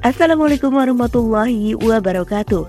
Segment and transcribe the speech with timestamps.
[0.00, 2.64] Assalamualaikum warahmatullahi wabarakatuh.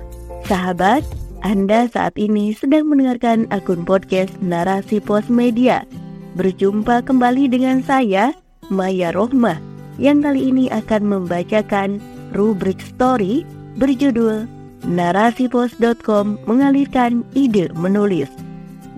[0.52, 1.00] Sahabat,
[1.48, 5.88] Anda saat ini sedang mendengarkan akun podcast Narasi Pos Media.
[6.36, 8.36] Berjumpa kembali dengan saya,
[8.68, 9.64] Maya Rohmah,
[9.96, 12.04] yang kali ini akan membacakan
[12.36, 13.48] rubrik story
[13.80, 14.44] berjudul
[14.84, 18.28] Narasipos.com mengalirkan ide menulis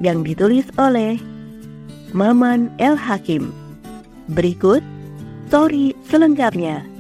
[0.02, 1.22] yang ditulis oleh
[2.18, 3.54] Maman El Hakim.
[4.34, 4.82] Berikut
[5.54, 6.93] story selengkapnya.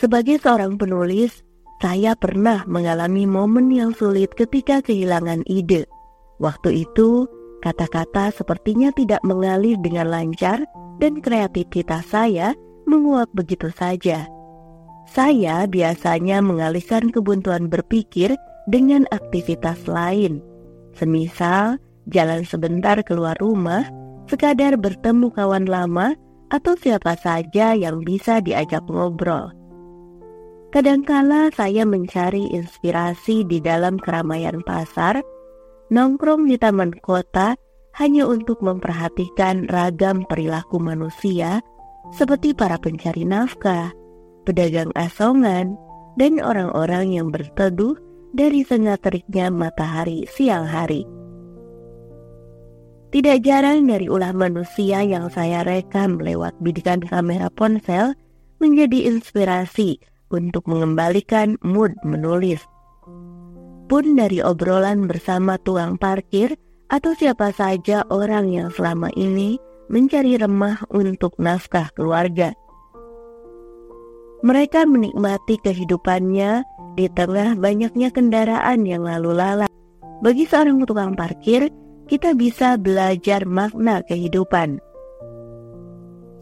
[0.00, 1.44] Sebagai seorang penulis,
[1.84, 5.84] saya pernah mengalami momen yang sulit ketika kehilangan ide.
[6.40, 7.28] Waktu itu,
[7.60, 10.64] kata-kata sepertinya tidak mengalir dengan lancar
[11.04, 12.56] dan kreativitas saya
[12.88, 14.24] menguap begitu saja.
[15.04, 18.32] Saya biasanya mengalihkan kebuntuan berpikir
[18.72, 20.40] dengan aktivitas lain.
[20.96, 21.76] Semisal,
[22.08, 23.84] jalan sebentar keluar rumah,
[24.32, 26.16] sekadar bertemu kawan lama,
[26.48, 29.59] atau siapa saja yang bisa diajak ngobrol.
[30.70, 35.18] Kadangkala saya mencari inspirasi di dalam keramaian pasar,
[35.90, 37.58] nongkrong di taman kota
[37.98, 41.58] hanya untuk memperhatikan ragam perilaku manusia
[42.14, 43.90] seperti para pencari nafkah,
[44.46, 45.74] pedagang asongan,
[46.14, 47.98] dan orang-orang yang berteduh
[48.30, 51.02] dari sengat teriknya matahari siang hari.
[53.10, 58.14] Tidak jarang dari ulah manusia yang saya rekam lewat bidikan kamera ponsel
[58.62, 59.98] menjadi inspirasi
[60.30, 62.62] untuk mengembalikan mood menulis.
[63.90, 66.54] Pun dari obrolan bersama tukang parkir
[66.90, 69.58] atau siapa saja orang yang selama ini
[69.90, 72.54] mencari remah untuk nafkah keluarga.
[74.40, 76.64] Mereka menikmati kehidupannya
[76.94, 79.72] di tengah banyaknya kendaraan yang lalu lalang.
[80.22, 81.68] Bagi seorang tukang parkir,
[82.06, 84.80] kita bisa belajar makna kehidupan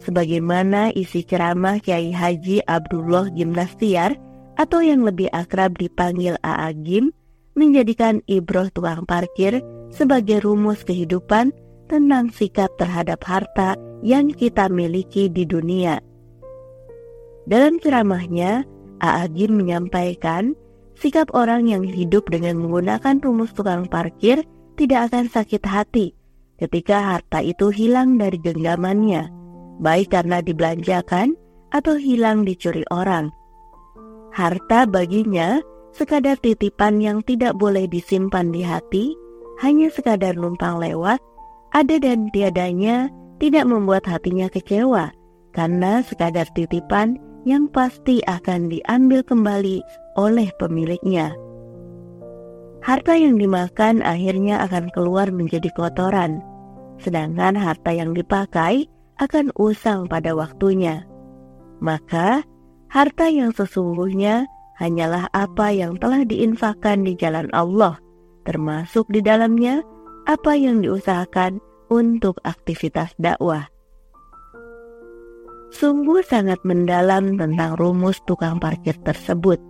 [0.03, 4.15] sebagaimana isi ceramah Kiai Haji Abdullah Gimnastiar
[4.59, 7.05] atau yang lebih akrab dipanggil AA Gim
[7.55, 11.51] menjadikan ibroh tukang parkir sebagai rumus kehidupan
[11.91, 15.99] tentang sikap terhadap harta yang kita miliki di dunia.
[17.49, 18.63] Dalam ceramahnya,
[19.01, 20.53] AA Gim menyampaikan
[20.99, 24.43] sikap orang yang hidup dengan menggunakan rumus tukang parkir
[24.75, 26.15] tidak akan sakit hati
[26.59, 29.38] ketika harta itu hilang dari genggamannya
[29.79, 31.33] baik karena dibelanjakan
[31.71, 33.31] atau hilang dicuri orang.
[34.35, 35.63] Harta baginya
[35.95, 39.17] sekadar titipan yang tidak boleh disimpan di hati,
[39.59, 41.17] hanya sekadar numpang lewat,
[41.73, 43.09] ada dan tiadanya
[43.41, 45.11] tidak membuat hatinya kecewa,
[45.55, 47.17] karena sekadar titipan
[47.47, 49.81] yang pasti akan diambil kembali
[50.19, 51.33] oleh pemiliknya.
[52.79, 56.39] Harta yang dimakan akhirnya akan keluar menjadi kotoran,
[57.03, 58.87] sedangkan harta yang dipakai
[59.19, 61.03] akan usang pada waktunya.
[61.83, 62.43] Maka,
[62.87, 64.47] harta yang sesungguhnya
[64.79, 67.99] hanyalah apa yang telah diinfakkan di jalan Allah,
[68.47, 69.83] termasuk di dalamnya
[70.23, 71.59] apa yang diusahakan
[71.91, 73.67] untuk aktivitas dakwah.
[75.69, 79.61] Sungguh sangat mendalam tentang rumus tukang parkir tersebut.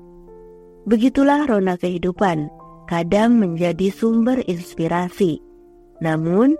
[0.88, 2.48] Begitulah rona kehidupan,
[2.88, 5.44] kadang menjadi sumber inspirasi.
[6.00, 6.56] Namun,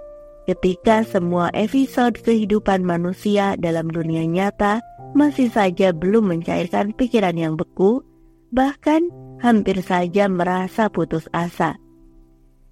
[0.50, 4.82] ketika semua episode kehidupan manusia dalam dunia nyata
[5.14, 8.02] masih saja belum mencairkan pikiran yang beku,
[8.50, 11.78] bahkan hampir saja merasa putus asa.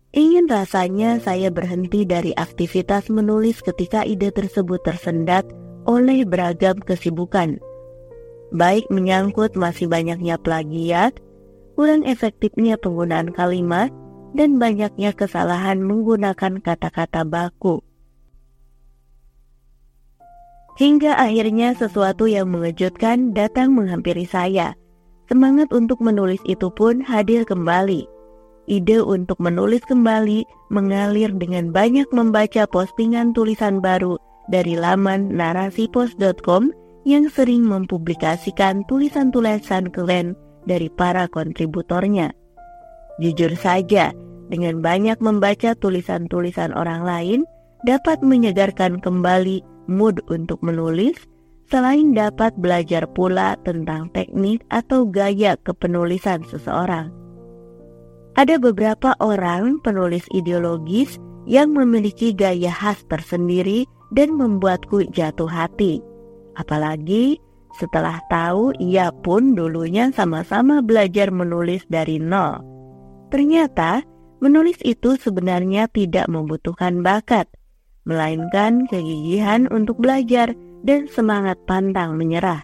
[0.09, 5.45] Ingin rasanya saya berhenti dari aktivitas menulis ketika ide tersebut tersendat
[5.85, 7.61] oleh beragam kesibukan.
[8.49, 11.13] Baik menyangkut masih banyaknya plagiat,
[11.77, 13.93] kurang efektifnya penggunaan kalimat,
[14.33, 17.83] dan banyaknya kesalahan menggunakan kata-kata baku.
[20.77, 24.77] Hingga akhirnya sesuatu yang mengejutkan datang menghampiri saya.
[25.25, 28.05] Semangat untuk menulis itu pun hadir kembali.
[28.67, 34.21] Ide untuk menulis kembali mengalir dengan banyak membaca postingan tulisan baru
[34.53, 36.71] dari laman narasipos.com
[37.07, 40.35] yang sering mempublikasikan tulisan-tulisan keren
[40.67, 42.35] dari para kontributornya.
[43.17, 44.13] Jujur saja,
[44.47, 47.39] dengan banyak membaca tulisan-tulisan orang lain
[47.83, 51.17] dapat menyegarkan kembali mood untuk menulis,
[51.67, 57.11] selain dapat belajar pula tentang teknik atau gaya kepenulisan seseorang.
[58.37, 61.17] Ada beberapa orang penulis ideologis
[61.49, 66.05] yang memiliki gaya khas tersendiri dan membuatku jatuh hati.
[66.53, 67.41] Apalagi
[67.81, 72.76] setelah tahu ia pun dulunya sama-sama belajar menulis dari nol.
[73.27, 74.05] Ternyata,
[74.39, 77.51] menulis itu sebenarnya tidak membutuhkan bakat,
[78.07, 80.55] melainkan kegigihan untuk belajar
[80.87, 82.63] dan semangat pantang menyerah.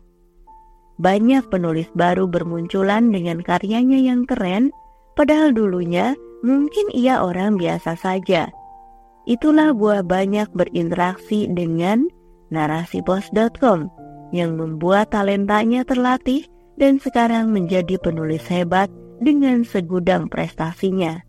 [1.01, 4.71] Banyak penulis baru bermunculan dengan karyanya yang keren,
[5.19, 6.15] padahal dulunya
[6.45, 8.47] mungkin ia orang biasa saja.
[9.27, 12.07] Itulah buah banyak berinteraksi dengan
[12.53, 13.89] narasipos.com
[14.35, 16.45] yang membuat talentanya terlatih
[16.77, 18.91] dan sekarang menjadi penulis hebat
[19.23, 21.23] dengan segudang prestasinya.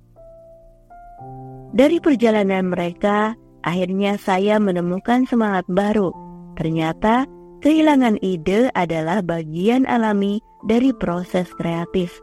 [1.75, 3.35] Dari perjalanan mereka,
[3.67, 6.14] akhirnya saya menemukan semangat baru.
[6.55, 7.26] Ternyata
[7.62, 10.38] kehilangan ide adalah bagian alami
[10.70, 12.14] dari proses kreatif.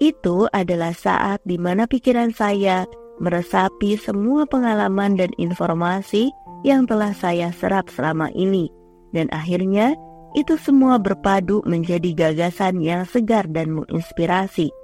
[0.00, 2.88] Itu adalah saat di mana pikiran saya
[3.22, 6.32] meresapi semua pengalaman dan informasi
[6.64, 8.72] yang telah saya serap selama ini,
[9.12, 9.92] dan akhirnya
[10.34, 14.74] itu semua berpadu menjadi gagasan yang segar dan menginspirasi.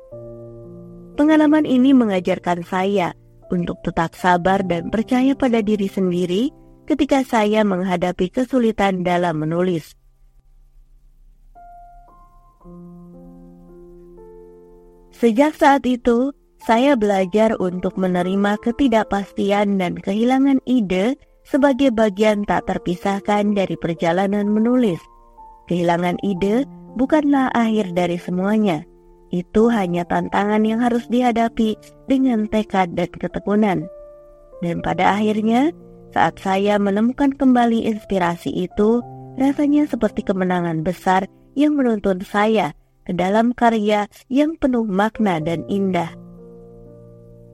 [1.18, 3.12] Pengalaman ini mengajarkan saya
[3.50, 6.54] untuk tetap sabar dan percaya pada diri sendiri
[6.86, 9.92] ketika saya menghadapi kesulitan dalam menulis.
[15.20, 16.32] Sejak saat itu,
[16.64, 25.00] saya belajar untuk menerima ketidakpastian dan kehilangan ide sebagai bagian tak terpisahkan dari perjalanan menulis.
[25.70, 26.66] Kehilangan ide
[26.98, 28.82] bukanlah akhir dari semuanya,
[29.30, 31.78] itu hanya tantangan yang harus dihadapi
[32.10, 33.86] dengan tekad dan ketekunan.
[34.58, 35.70] Dan pada akhirnya,
[36.10, 38.98] saat saya menemukan kembali inspirasi itu,
[39.38, 42.74] rasanya seperti kemenangan besar yang menuntun saya
[43.06, 46.10] ke dalam karya yang penuh makna dan indah.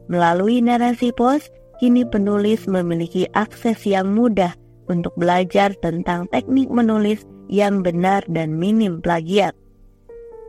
[0.09, 1.53] Melalui narasi pos,
[1.85, 4.57] kini penulis memiliki akses yang mudah
[4.89, 9.54] untuk belajar tentang teknik menulis yang benar dan minim plagiat.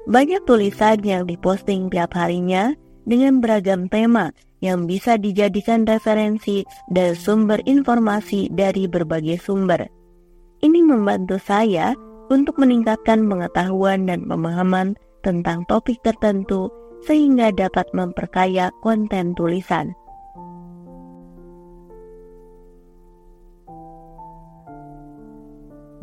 [0.08, 2.72] Banyak tulisan yang diposting tiap harinya
[3.04, 4.32] dengan beragam tema
[4.64, 9.86] yang bisa dijadikan referensi dan sumber informasi dari berbagai sumber.
[10.64, 11.94] Ini membantu saya
[12.34, 16.72] untuk meningkatkan pengetahuan dan pemahaman tentang topik tertentu
[17.06, 19.94] sehingga dapat memperkaya konten tulisan.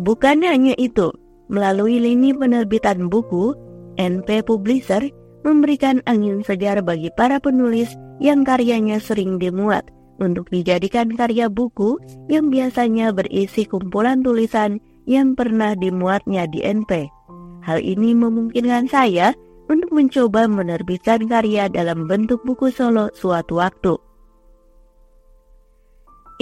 [0.02, 1.14] Bukan hanya itu,
[1.46, 3.54] melalui lini penerbitan buku,
[3.94, 5.06] NP Publisher
[5.46, 9.86] memberikan angin segar bagi para penulis yang karyanya sering dimuat
[10.18, 17.06] untuk dijadikan karya buku yang biasanya berisi kumpulan tulisan yang pernah dimuatnya di NP.
[17.62, 19.36] Hal ini memungkinkan saya
[19.68, 23.94] untuk mencoba menerbitkan karya dalam bentuk buku solo suatu waktu.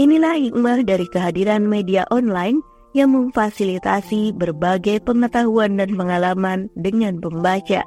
[0.00, 7.84] Inilah hikmah dari kehadiran media online yang memfasilitasi berbagai pengetahuan dan pengalaman dengan pembaca.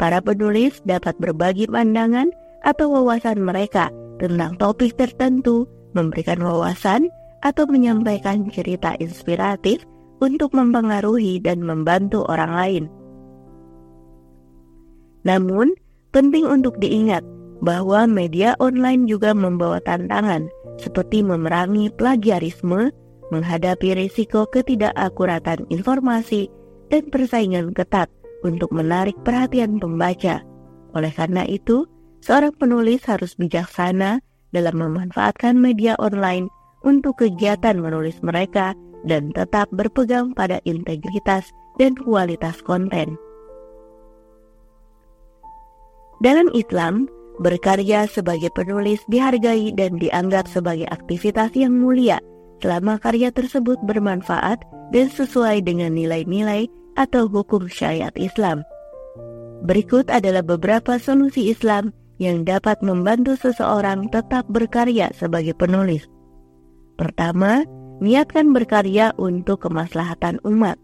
[0.00, 2.32] Para penulis dapat berbagi pandangan
[2.64, 7.08] atau wawasan mereka tentang topik tertentu, memberikan wawasan,
[7.40, 9.84] atau menyampaikan cerita inspiratif
[10.20, 12.84] untuk mempengaruhi dan membantu orang lain.
[15.24, 15.72] Namun,
[16.12, 17.24] penting untuk diingat
[17.60, 20.48] bahwa media online juga membawa tantangan
[20.80, 22.88] seperti memerangi plagiarisme,
[23.30, 26.50] menghadapi risiko ketidakakuratan informasi
[26.90, 28.10] dan persaingan ketat
[28.42, 30.42] untuk menarik perhatian pembaca.
[30.92, 31.86] Oleh karena itu,
[32.20, 34.20] seorang penulis harus bijaksana
[34.50, 36.50] dalam memanfaatkan media online
[36.82, 38.74] untuk kegiatan menulis mereka
[39.06, 43.14] dan tetap berpegang pada integritas dan kualitas konten.
[46.20, 47.08] Dalam Islam,
[47.40, 52.20] berkarya sebagai penulis dihargai dan dianggap sebagai aktivitas yang mulia
[52.60, 54.62] selama karya tersebut bermanfaat
[54.92, 58.62] dan sesuai dengan nilai-nilai atau hukum syariat Islam.
[59.64, 66.04] Berikut adalah beberapa solusi Islam yang dapat membantu seseorang tetap berkarya sebagai penulis.
[67.00, 67.64] Pertama,
[68.04, 70.76] niatkan berkarya untuk kemaslahatan umat.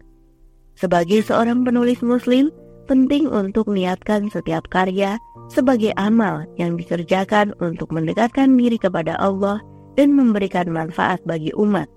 [0.77, 2.49] Sebagai seorang penulis muslim,
[2.85, 5.17] penting untuk niatkan setiap karya
[5.49, 9.61] sebagai amal yang dikerjakan untuk mendekatkan diri kepada Allah
[9.97, 11.89] dan memberikan manfaat bagi umat.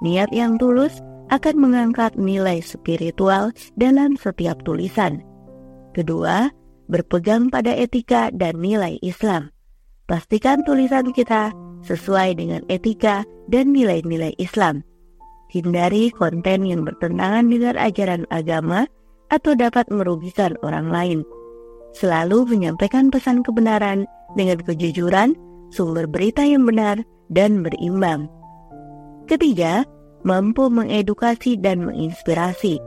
[0.00, 5.20] Niat yang tulus akan mengangkat nilai spiritual dalam setiap tulisan.
[5.92, 6.48] Kedua,
[6.88, 9.52] berpegang pada etika dan nilai Islam.
[10.08, 11.52] Pastikan tulisan kita
[11.84, 14.80] sesuai dengan etika dan nilai-nilai Islam.
[15.52, 18.88] Hindari konten yang bertentangan dengan ajaran agama
[19.28, 21.20] atau dapat merugikan orang lain.
[21.92, 24.04] Selalu menyampaikan pesan kebenaran
[24.36, 25.36] dengan kejujuran,
[25.72, 27.00] sumber berita yang benar,
[27.32, 28.28] dan berimbang.
[29.28, 29.84] Ketiga,
[30.24, 32.80] mampu mengedukasi dan menginspirasi.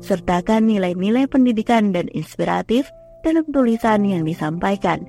[0.00, 2.88] Sertakan nilai-nilai pendidikan dan inspiratif
[3.20, 5.04] dalam tulisan yang disampaikan.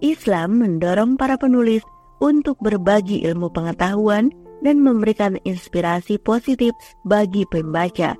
[0.00, 1.82] Islam mendorong para penulis
[2.22, 4.30] untuk berbagi ilmu pengetahuan
[4.62, 6.74] dan memberikan inspirasi positif
[7.06, 8.14] bagi pembaca.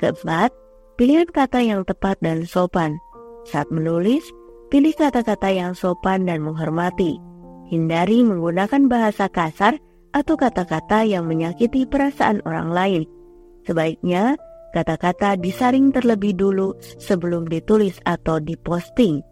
[0.00, 0.52] Keempat,
[0.96, 2.96] pilihan kata yang tepat dan sopan.
[3.44, 4.24] Saat menulis,
[4.72, 7.29] pilih kata-kata yang sopan dan menghormati.
[7.70, 9.78] Hindari menggunakan bahasa kasar
[10.10, 13.02] atau kata-kata yang menyakiti perasaan orang lain.
[13.62, 14.34] Sebaiknya,
[14.74, 19.22] kata-kata disaring terlebih dulu sebelum ditulis atau diposting.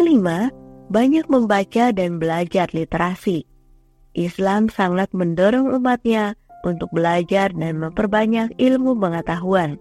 [0.00, 0.48] Kelima,
[0.88, 3.44] banyak membaca dan belajar literasi.
[4.16, 9.76] Islam sangat mendorong umatnya untuk belajar dan memperbanyak ilmu pengetahuan.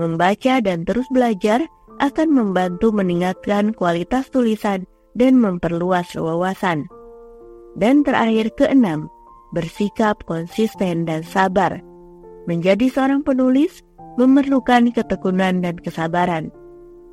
[0.00, 1.68] Membaca dan terus belajar
[2.00, 4.88] akan membantu meningkatkan kualitas tulisan
[5.20, 6.88] dan memperluas wawasan.
[7.76, 9.12] Dan terakhir keenam,
[9.52, 11.84] bersikap konsisten dan sabar.
[12.48, 13.84] Menjadi seorang penulis
[14.16, 16.48] memerlukan ketekunan dan kesabaran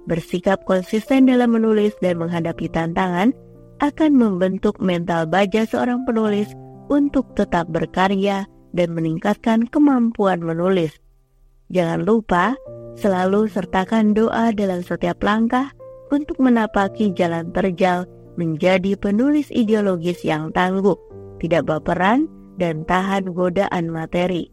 [0.07, 3.35] bersikap konsisten dalam menulis dan menghadapi tantangan
[3.83, 6.49] akan membentuk mental baja seorang penulis
[6.87, 10.95] untuk tetap berkarya dan meningkatkan kemampuan menulis.
[11.69, 12.55] Jangan lupa
[12.95, 15.69] selalu sertakan doa dalam setiap langkah
[16.13, 20.95] untuk menapaki jalan terjal menjadi penulis ideologis yang tangguh,
[21.41, 24.49] tidak baperan, dan tahan godaan materi.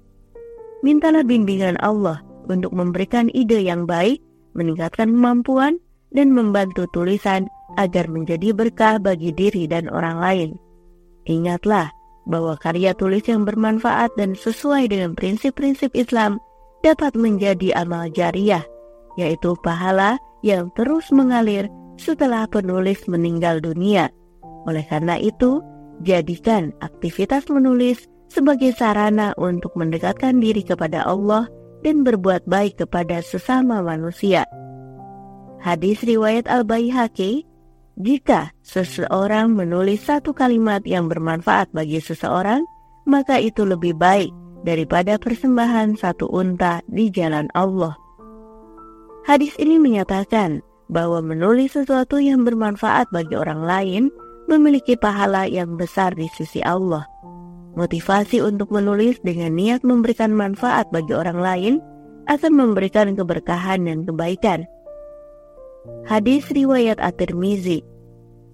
[0.84, 4.20] Mintalah bimbingan Allah untuk memberikan ide yang baik
[4.54, 5.82] meningkatkan kemampuan,
[6.14, 10.50] dan membantu tulisan agar menjadi berkah bagi diri dan orang lain.
[11.26, 11.90] Ingatlah
[12.30, 16.38] bahwa karya tulis yang bermanfaat dan sesuai dengan prinsip-prinsip Islam
[16.86, 18.62] dapat menjadi amal jariah,
[19.18, 24.12] yaitu pahala yang terus mengalir setelah penulis meninggal dunia.
[24.68, 25.64] Oleh karena itu,
[26.04, 31.48] jadikan aktivitas menulis sebagai sarana untuk mendekatkan diri kepada Allah
[31.80, 34.44] dan berbuat baik kepada sesama manusia.
[35.64, 37.48] Hadis riwayat Al-Baihaqi,
[37.96, 42.60] jika seseorang menulis satu kalimat yang bermanfaat bagi seseorang,
[43.08, 44.28] maka itu lebih baik
[44.64, 48.03] daripada persembahan satu unta di jalan Allah.
[49.24, 50.60] Hadis ini menyatakan
[50.92, 54.02] bahwa menulis sesuatu yang bermanfaat bagi orang lain
[54.52, 57.08] memiliki pahala yang besar di sisi Allah.
[57.72, 61.74] Motivasi untuk menulis dengan niat memberikan manfaat bagi orang lain
[62.28, 64.68] akan memberikan keberkahan dan kebaikan.
[66.04, 67.80] Hadis riwayat At-Tirmizi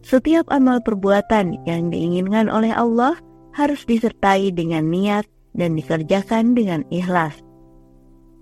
[0.06, 3.18] Setiap amal perbuatan yang diinginkan oleh Allah
[3.58, 7.36] harus disertai dengan niat dan dikerjakan dengan ikhlas.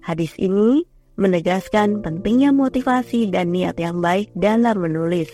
[0.04, 0.86] Hadis ini
[1.18, 5.28] menegaskan pentingnya motivasi dan niat yang baik dalam menulis.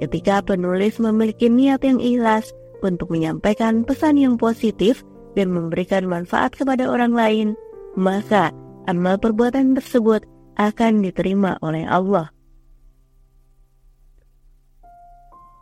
[0.00, 2.50] Ketika penulis memiliki niat yang ikhlas,
[2.84, 5.00] untuk menyampaikan pesan yang positif
[5.32, 7.48] dan memberikan manfaat kepada orang lain,
[7.96, 8.52] maka
[8.84, 10.22] amal perbuatan tersebut
[10.60, 12.30] akan diterima oleh Allah.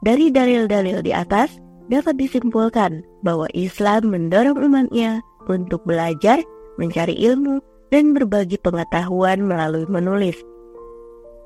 [0.03, 6.43] Dari dalil-dalil di atas, dapat disimpulkan bahwa Islam mendorong umatnya untuk belajar,
[6.75, 10.41] mencari ilmu, dan berbagi pengetahuan melalui menulis.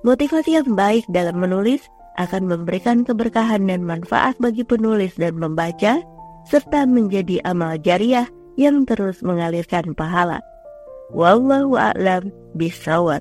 [0.07, 1.83] Motivasi yang baik dalam menulis
[2.23, 6.01] akan memberikan keberkahan dan manfaat bagi penulis dan membaca,
[6.47, 10.39] serta menjadi amal jariah yang terus mengalirkan pahala.
[11.11, 13.21] Wallahu a'lam bishawab.